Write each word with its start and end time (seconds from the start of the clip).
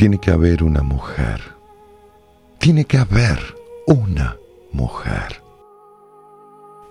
Tiene 0.00 0.16
que 0.16 0.30
haber 0.30 0.62
una 0.62 0.82
mujer. 0.82 1.42
Tiene 2.58 2.86
que 2.86 2.96
haber 2.96 3.38
una 3.86 4.34
mujer 4.72 5.42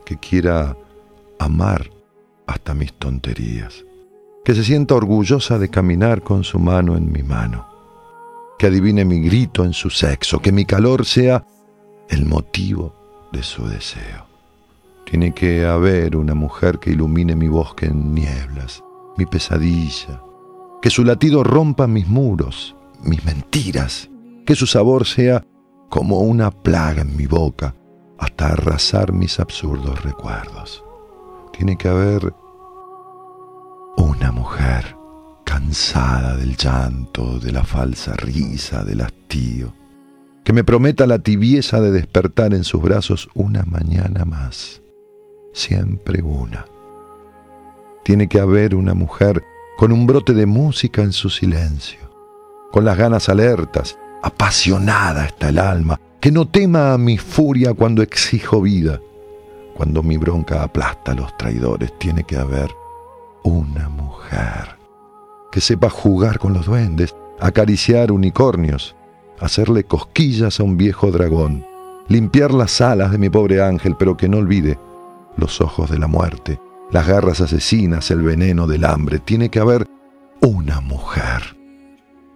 que 0.05 0.17
quiera 0.17 0.77
amar 1.39 1.89
hasta 2.45 2.75
mis 2.75 2.93
tonterías, 2.93 3.83
que 4.45 4.53
se 4.53 4.63
sienta 4.63 4.93
orgullosa 4.93 5.57
de 5.57 5.69
caminar 5.69 6.21
con 6.21 6.43
su 6.43 6.59
mano 6.59 6.95
en 6.95 7.11
mi 7.11 7.23
mano, 7.23 7.67
que 8.59 8.67
adivine 8.67 9.05
mi 9.05 9.21
grito 9.21 9.63
en 9.65 9.73
su 9.73 9.89
sexo, 9.89 10.39
que 10.39 10.51
mi 10.51 10.65
calor 10.65 11.03
sea 11.03 11.43
el 12.09 12.27
motivo 12.27 12.93
de 13.33 13.41
su 13.41 13.67
deseo. 13.67 14.27
Tiene 15.09 15.33
que 15.33 15.65
haber 15.65 16.15
una 16.15 16.35
mujer 16.35 16.77
que 16.77 16.91
ilumine 16.91 17.35
mi 17.35 17.47
bosque 17.47 17.87
en 17.87 18.13
nieblas, 18.13 18.83
mi 19.17 19.25
pesadilla, 19.25 20.21
que 20.79 20.91
su 20.91 21.03
latido 21.03 21.43
rompa 21.43 21.87
mis 21.87 22.07
muros, 22.07 22.75
mis 23.03 23.23
mentiras, 23.25 24.09
que 24.45 24.55
su 24.55 24.67
sabor 24.67 25.05
sea 25.05 25.45
como 25.89 26.19
una 26.19 26.51
plaga 26.51 27.01
en 27.01 27.15
mi 27.15 27.25
boca 27.25 27.75
hasta 28.17 28.49
arrasar 28.49 29.13
mis 29.13 29.39
absurdos 29.39 30.03
recuerdos. 30.03 30.83
Tiene 31.53 31.77
que 31.77 31.87
haber 31.87 32.33
una 33.97 34.31
mujer 34.31 34.95
cansada 35.43 36.37
del 36.37 36.55
llanto, 36.55 37.39
de 37.39 37.51
la 37.51 37.63
falsa 37.63 38.13
risa, 38.15 38.83
del 38.83 39.01
hastío, 39.01 39.73
que 40.43 40.53
me 40.53 40.63
prometa 40.63 41.07
la 41.07 41.19
tibieza 41.19 41.81
de 41.81 41.91
despertar 41.91 42.53
en 42.53 42.63
sus 42.63 42.81
brazos 42.81 43.29
una 43.33 43.63
mañana 43.63 44.25
más, 44.25 44.81
siempre 45.53 46.21
una. 46.21 46.65
Tiene 48.03 48.27
que 48.27 48.39
haber 48.39 48.75
una 48.75 48.93
mujer 48.93 49.43
con 49.77 49.91
un 49.91 50.07
brote 50.07 50.33
de 50.33 50.45
música 50.45 51.01
en 51.03 51.13
su 51.13 51.29
silencio, 51.29 52.08
con 52.71 52.85
las 52.85 52.97
ganas 52.97 53.29
alertas, 53.29 53.97
apasionada 54.21 55.25
está 55.25 55.49
el 55.49 55.59
alma, 55.59 55.99
que 56.19 56.31
no 56.31 56.47
tema 56.47 56.93
a 56.93 56.97
mi 56.97 57.17
furia 57.17 57.73
cuando 57.73 58.01
exijo 58.01 58.61
vida, 58.61 58.99
cuando 59.75 60.03
mi 60.03 60.17
bronca 60.17 60.63
aplasta 60.63 61.13
a 61.13 61.15
los 61.15 61.35
traidores, 61.37 61.97
tiene 61.97 62.23
que 62.23 62.37
haber 62.37 62.69
una 63.43 63.89
mujer 63.89 64.77
que 65.51 65.61
sepa 65.61 65.89
jugar 65.89 66.37
con 66.37 66.53
los 66.53 66.65
duendes, 66.65 67.15
acariciar 67.39 68.11
unicornios, 68.11 68.95
hacerle 69.39 69.85
cosquillas 69.85 70.59
a 70.59 70.63
un 70.63 70.77
viejo 70.77 71.11
dragón, 71.11 71.65
limpiar 72.07 72.53
las 72.53 72.81
alas 72.81 73.11
de 73.11 73.17
mi 73.17 73.29
pobre 73.29 73.63
ángel, 73.63 73.95
pero 73.97 74.17
que 74.17 74.27
no 74.27 74.37
olvide 74.37 74.77
los 75.37 75.61
ojos 75.61 75.89
de 75.89 75.97
la 75.97 76.07
muerte, 76.07 76.59
las 76.91 77.07
garras 77.07 77.39
asesinas, 77.39 78.11
el 78.11 78.21
veneno 78.21 78.67
del 78.67 78.83
hambre. 78.83 79.19
Tiene 79.19 79.49
que 79.49 79.59
haber 79.59 79.87
una 80.41 80.81
mujer 80.81 81.58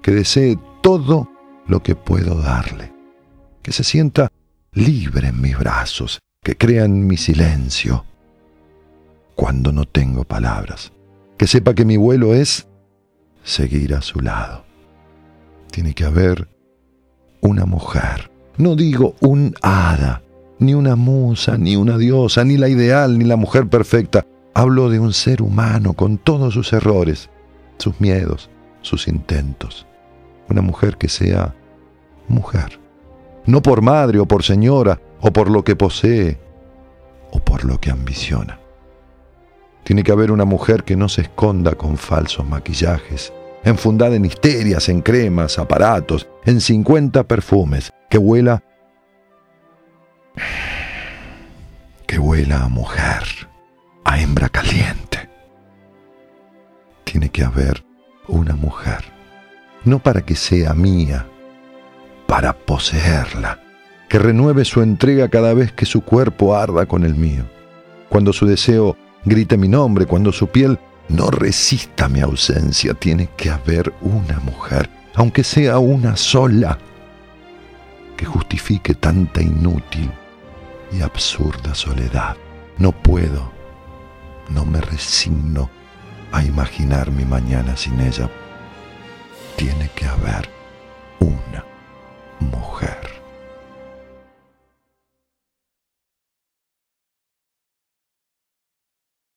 que 0.04 0.12
desee 0.12 0.60
todo 0.82 1.30
lo 1.66 1.82
que 1.82 1.96
puedo 1.96 2.36
darle, 2.36 2.94
que 3.64 3.72
se 3.72 3.84
sienta 3.84 4.30
libre 4.74 5.30
en 5.30 5.42
mis 5.42 5.58
brazos, 5.58 6.20
que 6.44 6.58
crea 6.58 6.84
en 6.84 7.08
mi 7.08 7.16
silencio 7.16 8.06
cuando 9.34 9.72
no 9.72 9.86
tengo 9.86 10.26
palabras, 10.26 10.92
que 11.38 11.48
sepa 11.48 11.74
que 11.74 11.86
mi 11.86 11.96
vuelo 11.96 12.36
es 12.36 12.68
seguir 13.44 13.96
a 13.96 14.02
su 14.02 14.20
lado. 14.20 14.66
Tiene 15.72 15.96
que 15.96 16.04
haber 16.04 16.50
una 17.40 17.66
mujer, 17.66 18.30
no 18.58 18.76
digo 18.76 19.16
un 19.22 19.56
hada, 19.62 20.22
ni 20.60 20.74
una 20.74 20.98
musa, 20.98 21.58
ni 21.58 21.78
una 21.78 21.98
diosa, 21.98 22.44
ni 22.44 22.58
la 22.58 22.68
ideal, 22.68 23.18
ni 23.18 23.24
la 23.24 23.38
mujer 23.38 23.70
perfecta. 23.70 24.26
Hablo 24.54 24.90
de 24.90 25.00
un 25.00 25.14
ser 25.14 25.42
humano 25.42 25.94
con 25.94 26.18
todos 26.18 26.54
sus 26.54 26.74
errores, 26.74 27.30
sus 27.78 28.00
miedos, 28.02 28.50
sus 28.82 29.08
intentos 29.08 29.88
una 30.50 30.62
mujer 30.62 30.98
que 30.98 31.10
sea 31.10 31.54
mujer. 32.28 32.80
No 33.46 33.62
por 33.62 33.82
madre 33.82 34.20
o 34.20 34.26
por 34.26 34.44
señora 34.44 35.00
o 35.22 35.32
por 35.32 35.50
lo 35.50 35.64
que 35.64 35.76
posee 35.76 36.40
o 37.32 37.40
por 37.40 37.66
lo 37.66 37.80
que 37.80 37.92
ambiciona. 37.92 38.60
Tiene 39.84 40.04
que 40.04 40.12
haber 40.12 40.32
una 40.32 40.46
mujer 40.46 40.84
que 40.84 40.96
no 40.96 41.10
se 41.10 41.24
esconda 41.24 41.76
con 41.76 41.98
falsos 41.98 42.48
maquillajes, 42.48 43.34
enfundada 43.64 44.16
en 44.16 44.26
histerias, 44.26 44.88
en 44.88 45.02
cremas, 45.02 45.60
aparatos, 45.60 46.28
en 46.46 46.62
50 46.62 47.24
perfumes, 47.24 47.92
que 48.10 48.18
huela 48.18 48.64
que 52.08 52.20
huela 52.20 52.64
a 52.64 52.70
mujer, 52.70 53.24
a 54.04 54.22
hembra 54.22 54.50
caliente. 54.50 55.30
Tiene 57.04 57.30
que 57.30 57.44
haber 57.44 57.84
una 58.28 58.56
mujer 58.56 59.04
no 59.86 60.00
para 60.00 60.22
que 60.22 60.36
sea 60.36 60.74
mía, 60.74 61.26
para 62.28 62.54
poseerla, 62.54 63.60
que 64.10 64.20
renueve 64.20 64.66
su 64.66 64.82
entrega 64.82 65.30
cada 65.30 65.54
vez 65.54 65.72
que 65.72 65.86
su 65.86 66.02
cuerpo 66.02 66.56
arda 66.56 66.86
con 66.86 67.04
el 67.04 67.16
mío, 67.16 67.44
cuando 68.10 68.34
su 68.34 68.46
deseo 68.46 68.96
grite 69.26 69.58
mi 69.58 69.68
nombre, 69.68 70.06
cuando 70.06 70.32
su 70.32 70.48
piel 70.48 70.80
no 71.10 71.30
resista 71.30 72.08
mi 72.08 72.22
ausencia, 72.22 72.94
tiene 72.94 73.30
que 73.36 73.50
haber 73.50 73.94
una 74.02 74.40
mujer, 74.40 74.90
aunque 75.16 75.44
sea 75.44 75.80
una 75.80 76.16
sola, 76.16 76.78
que 78.16 78.26
justifique 78.26 78.94
tanta 78.94 79.42
inútil 79.42 80.10
y 80.92 81.02
absurda 81.02 81.74
soledad. 81.74 82.38
No 82.78 82.92
puedo, 82.92 83.52
no 84.50 84.66
me 84.66 84.80
resigno 84.82 85.70
a 86.32 86.44
imaginar 86.44 87.12
mi 87.12 87.26
mañana 87.26 87.76
sin 87.76 88.00
ella 88.00 88.30
tiene 89.56 89.90
que 89.96 90.06
haber 90.06 90.50
una 91.20 91.64
mujer. 92.40 93.23